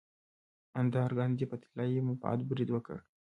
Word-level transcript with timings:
اندرا 0.79 1.05
ګاندي 1.17 1.45
په 1.51 1.57
طلایی 1.63 1.99
معبد 2.07 2.39
برید 2.51 2.69
وکړ. 2.71 2.97